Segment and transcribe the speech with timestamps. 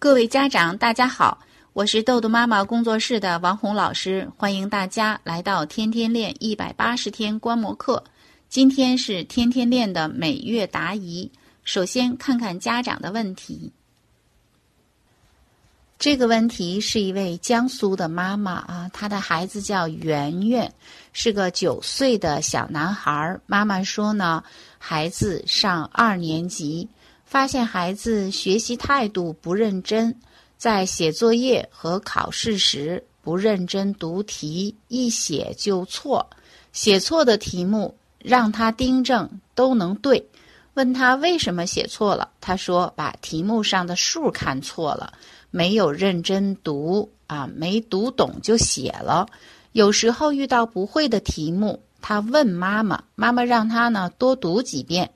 [0.00, 1.38] 各位家长，大家好，
[1.74, 8.02] 我是豆豆妈妈工作室的王红老师，欢迎大家来到天天练一百八十天观摩课。
[8.48, 11.30] 今天是天天练的每月答疑，
[11.64, 13.70] 首先看看家长的问题。
[15.98, 20.72] 这个问题是一位江苏的妈妈啊，她的孩子叫圆圆，
[21.12, 23.38] 是个九岁的小男孩。
[23.44, 24.42] 妈妈说呢，
[24.78, 26.88] 孩子上二年级。
[27.30, 30.16] 发现孩子学习态度不认真，
[30.58, 36.28] 在写作业和考试时不认真读题，一写就错。
[36.72, 40.28] 写错的题目让他订正都能对。
[40.74, 45.12] 问他为什么写错了，他说把题目上的数看错了，
[45.52, 49.28] 没有认真读啊，没读懂就写了。
[49.70, 55.12] 有时候遇到不会的题目，他问妈妈，妈妈让他呢多读几遍。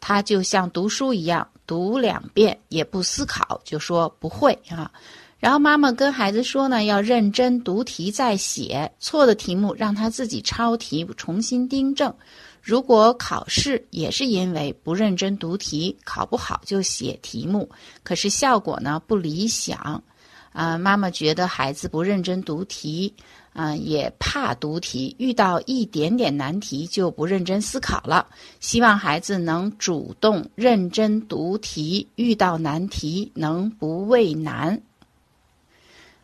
[0.00, 4.90] 他就像读书一样，读两遍也不思考，就说不会啊。
[5.38, 12.12] 然后妈妈跟孩子说呢，要认真读题再写，错的题目让他自己抄题重新订正。
[12.60, 17.70] 如果考试也是因为不认真读题，考不好就写题目，
[18.02, 20.02] 可是效果呢不理想。
[20.52, 23.14] 啊，妈妈觉得孩子不认真读题。
[23.54, 28.24] 啊，也怕读题，遇到一点点难题就不认真思考了。
[28.60, 34.80] 希望孩子能主动认真读题，遇到难题能不畏难。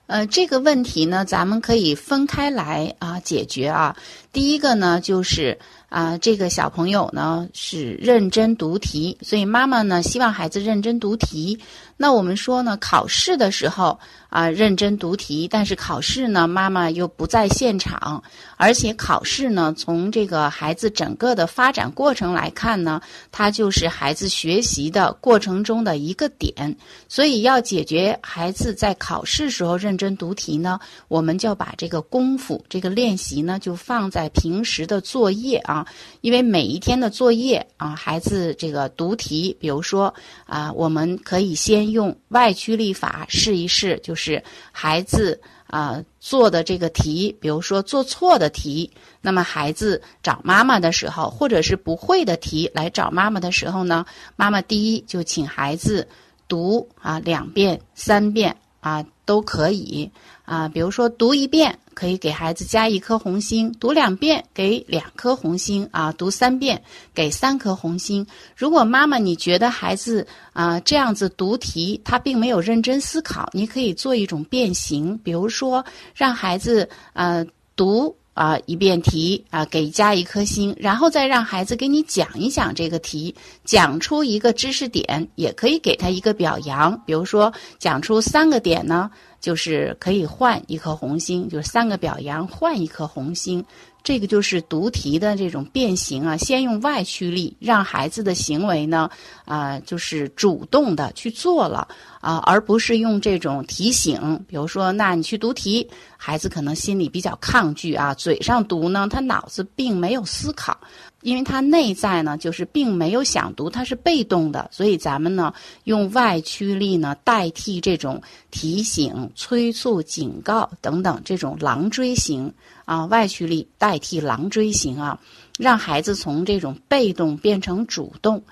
[0.06, 3.96] 呃，这个问题呢，咱们可以分开来啊解决啊。
[4.32, 5.58] 第一个呢，就是
[5.88, 11.58] 啊，这个小朋友呢是认真读题，所以妈妈呢希望孩子认真读题。
[11.96, 13.98] 那我们说呢，考试的时候。
[14.34, 18.20] 啊，认真读题，但是考试呢，妈妈又不在现场，
[18.56, 26.76] 而且考试呢，从这个孩子整个的发展过程来看呢，它就是孩子学习的过程中的一个点，
[27.08, 35.86] 所以要解决孩子在考试时候认真读题呢，我们就把这个功夫、这个练习呢，就放在平时的作业啊，
[36.22, 40.12] 因为每一天的作业啊，孩子这个读题，比如说
[40.44, 44.42] 啊，我们可以先用外驱力法试一试，就是。
[44.72, 48.90] 孩子啊做的这个题，比如说做错的题，
[49.20, 54.04] 那么孩子找妈妈的时候，或者是不会的题来找妈妈的时候呢，
[54.36, 56.06] 妈妈第一就请孩子
[56.48, 60.10] 读啊两遍、三遍啊都可以
[60.44, 61.78] 啊，比如说读一遍。
[61.94, 66.82] 可以给孩子加一颗红心，读两遍给两颗红心啊，读三遍
[67.14, 68.26] 给三颗红心。
[68.56, 75.84] 如果妈妈你觉得孩子啊这样子读题他并没有认真思考，你可以做一种变形，比如说
[76.16, 77.46] 让孩子呃
[77.76, 83.34] 读啊一遍题啊给加一颗星，然后再让孩子给你讲一讲这个题，
[83.64, 89.10] 讲出一个知识点，也可以给他一个表扬，比如说讲出三个点呢。
[89.40, 93.62] 就是可以换一颗红星，就是三个表扬换一颗红星，
[94.02, 96.34] 这个就是读题的这种变形啊。
[96.34, 99.10] 先用外驱力让孩子的行为呢，
[99.44, 101.86] 啊，就是主动的去做了
[102.24, 104.42] 啊，而不是用这种提醒。
[104.48, 105.86] 比如说，那你去读题，
[106.16, 110.74] 孩子可能心里比较抗拒啊，嘴上读呢，他脑子并没有思考。
[111.20, 115.52] 因为他内在呢，就是并没有想读，他是被动的，所以咱们呢
[115.84, 122.52] 用外驱力呢代替这种提醒、催促、警告等等这种狼追型
[122.84, 125.18] 啊，外驱力代替狼追型啊，
[125.58, 128.42] 让孩子从这种被动变成主动。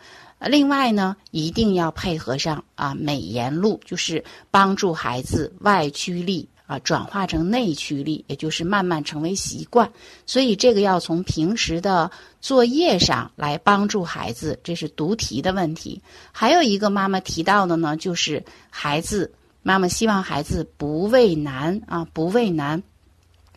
[0.48, 6.48] 另外呢，一定要配合上啊美言录，就是帮助孩子外驱力。
[6.64, 9.92] 啊，转化成内驱力，也就是慢慢成为习惯。
[10.24, 12.10] 所以这个要从平时的
[12.40, 16.00] 作业上来帮助孩子，这是读题的问题。
[16.30, 19.30] 还有一个妈妈提到的呢，就是孩子，
[19.62, 22.82] 妈妈希望孩子不畏难啊，不畏难。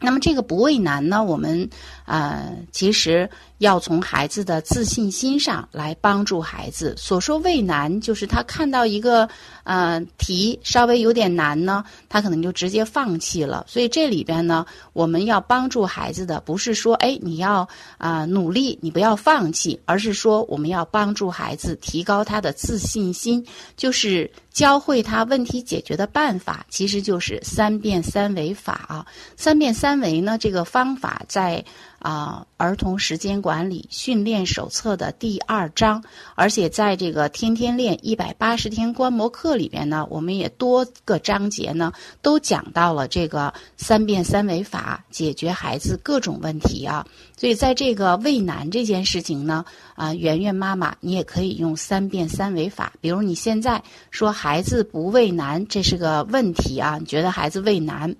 [0.01, 1.69] 那么这个不畏难呢，我们
[2.05, 3.29] 呃，其实。
[3.59, 6.93] 要从孩子的自信心上来帮助孩子。
[6.97, 9.27] 所说畏难，就是他看到一个
[9.63, 13.65] 呃题稍微有点难呢，他可能就直接放弃了。
[13.67, 17.67] 所以这里边呢，我们要帮助孩子的，不是说哎你要
[17.97, 23.45] 啊努力，你不要放弃，而是说我们要帮助孩子提高他的自信心，
[23.77, 29.05] 就是教会他问题解决的办法，其实就是三变三维法啊。
[29.37, 31.63] 三变三维呢，这个方法在。
[32.05, 36.03] 啊儿童时间管理训练手册的第二章，
[36.35, 41.91] 而且在这个天天练一百八十天观摩课里边呢，我们也多个章节呢
[42.21, 47.07] 都讲到了这个三变三维法解决孩子各种问题啊。
[47.35, 49.65] 所以在这个喂奶这件事情呢，
[49.95, 52.93] 啊，圆圆妈妈，你也可以用三变三维法。
[53.01, 58.15] 比如你现在说孩子不喂奶，这是个问题啊，你觉得孩子喂奶，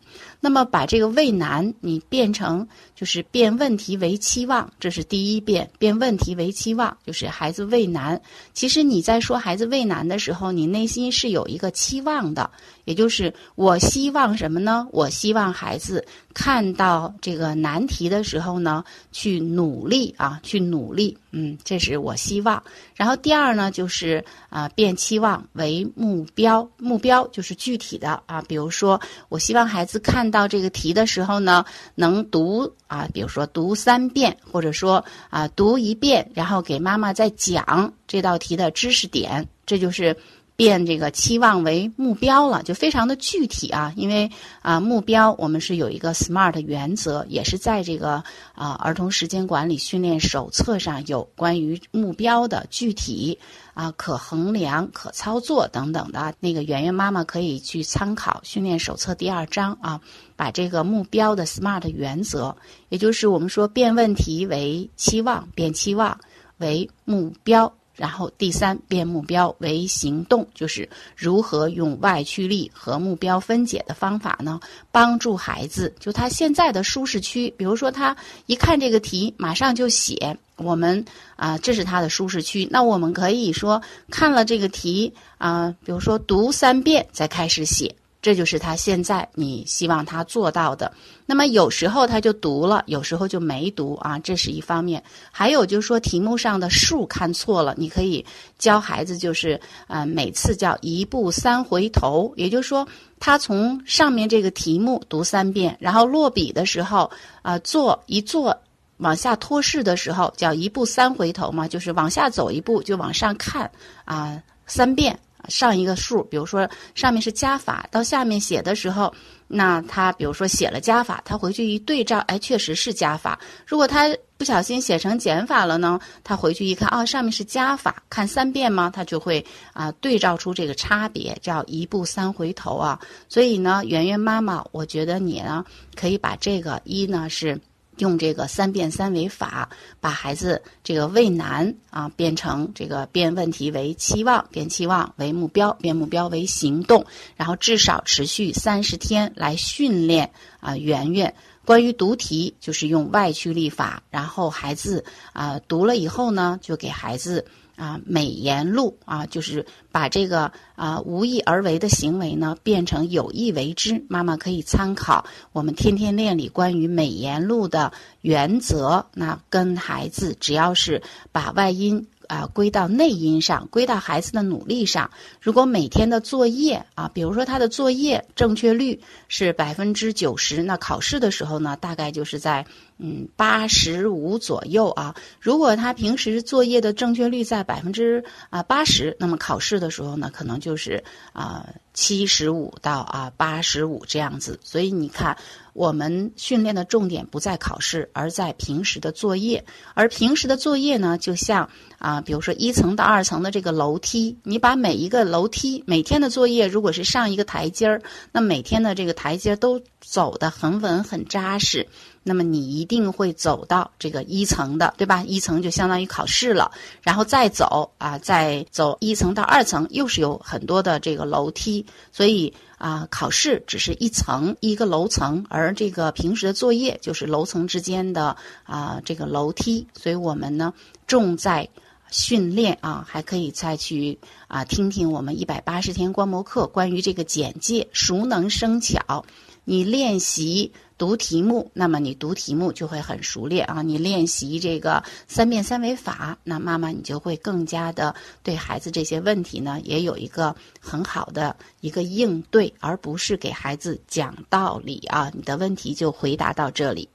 [0.46, 8.22] 那么把这个畏难你变成就是变问题为期望，这是第一变，变问题为期望，就是孩子畏难。
[8.54, 12.52] 其实你在说孩子畏难的时候，你内心是有一个期望的。
[12.84, 14.88] 也就是我希望什么呢？
[14.92, 16.06] 我希望孩子
[16.36, 21.18] 看到这个难题的时候呢，去努力啊，去努力。
[21.32, 22.62] 嗯，这是我希望。
[22.94, 28.40] 然后第二呢，就是啊，变期望为目标，目标就是具体的啊。
[28.44, 31.64] 比如说，我希望孩子看到这个题的时候呢，
[31.96, 39.48] 能读啊，比如说读三遍，或者说啊，读一遍，然后给妈妈再讲这道题的知识点。
[39.66, 40.18] 这就是。
[40.56, 43.94] 变这个期望为目标了，就非常的具体啊。
[43.96, 44.30] 因为
[44.62, 48.24] 啊，目标我们是有一个 SMART 原则，也是在这个
[48.54, 53.38] 啊儿童时间管理训练手册上有关于目标的具体
[53.74, 56.34] 啊可衡量、可操作等等的。
[56.40, 60.00] 那个圆圆妈妈可以去参考训练手册第二章啊，
[60.38, 62.56] 把这个目标的 SMART 原则，
[62.90, 66.18] 也就是我们说变问题为期望，变期望
[66.58, 67.74] 为目标。
[67.96, 74.60] 然后第三变目标为行动，就是如何用外驱力和目标分解的方法呢？
[74.92, 78.16] 帮助孩子就他现在的舒适区，比如说他
[78.46, 81.06] 一看这个题马上就写，我们
[81.36, 82.68] 啊这是他的舒适区。
[82.70, 87.96] 那我们可以说看了这个题啊，比如说读三遍再开始写。
[88.25, 90.92] 这就是他现在你希望他做到的。
[91.27, 95.04] 那么有时候他就读了，有时候就没读啊，这是一方面。
[95.31, 98.25] 还有就是说题目上的数看错了，你可以
[98.57, 102.88] 教孩子就是呃每次叫一步三回头，也就是说
[103.19, 107.12] 他从上面这个题目读三遍，然后落笔的时候
[107.44, 108.57] 啊做一做
[108.98, 113.69] 往下脱式的时候叫一步三回头嘛，就是往下走一步就往上看
[114.04, 115.19] 啊三遍。
[115.50, 119.14] 上一个数，比如说上面是加法，到下面写的时候，
[119.48, 123.40] 那他比如说写了加法，他回去一对照，哎，确实是加法。
[123.66, 128.90] 如果他不小心写成减法了呢，他回去一看，啊，上面是加法，看三遍吗？
[128.90, 133.00] 他就会啊对照出这个差别，叫一步三回头啊。
[133.30, 135.64] 所以呢，圆圆妈妈，我觉得你呢
[135.96, 137.60] 可以把这个一呢是。
[137.98, 139.70] 用这个三变三维法，
[140.00, 147.06] 把孩子这个畏难啊变成这个变问题为期望，变期望为目标，变目标为行动，
[147.36, 151.34] 然后至少持续三十天来训练啊圆圆。
[151.66, 155.04] 关于读题，就是用外驱力法，然后孩子
[155.34, 157.46] 啊读了以后呢，就给孩子。
[157.75, 164.06] 啊，美言录啊，就是把这个啊无意而为的行为呢，变成有意为之。
[164.10, 167.92] 妈妈可以参考我们天天练里关于美言录的
[168.22, 171.01] 原则，那跟孩子只要是
[171.31, 172.07] 把外因。
[172.27, 175.12] 啊，归到内因上，归到孩子的努力上。
[175.39, 182.66] 如果每天的作业啊，比如说他的作业正确率是百分之九十，那考试的时候呢，大概就是在
[182.98, 185.16] 嗯八十五左右啊。
[185.40, 191.04] 如果他平时作业的正确率在百分之啊八十，那么考试的时候呢，可能就是
[191.34, 194.60] 啊七十五到啊八十五这样子。
[194.64, 195.38] 所以你看。
[195.76, 199.66] 我们训练的重点不在考试，而在平时的作业。
[199.94, 208.02] 而平时的作业呢，就像啊，比如说一层到二层的这个楼梯，你把每一个楼梯每天的作业，如果是上一个台阶儿，
[208.32, 211.88] 那每天的这个台阶都走得很稳很扎实。
[212.28, 215.24] 那么你一定会走到这个一层的，对吧？
[215.24, 216.72] 一层就相当于考试了，
[217.04, 230.74] 然后再走啊，再走一层到二层，又是有很多的这个楼梯，所以啊，考试只是一层一个楼层，而这个平时的作业就是楼层之间的啊这个楼梯，所以我们呢
[231.06, 231.70] 重在
[232.10, 239.24] 训练啊，还可以再去啊听听我们一百八十天观摩课关于这个简介，熟能生巧，
[239.65, 240.72] 你练习。
[240.98, 243.81] 读题目，那么你读题目就会很熟练啊！
[243.81, 255.29] 你练习这个三变三维法，那妈妈你就会更加的对孩子这些问题呢，也有一个很好的一个应对，而不是给孩子讲道理啊！
[255.34, 257.10] 你的问题就回答到这里。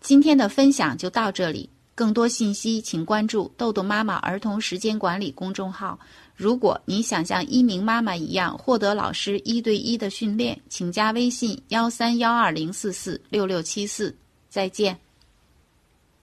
[0.00, 5.98] 今天的分享就到这里，更多信息请关注豆豆妈妈儿童时间管理公众号。
[6.40, 14.16] 如果你想像一鸣妈妈一样获得老师一对一的训练，请加微信幺三幺二零四四六六七四。
[14.48, 14.98] 再见。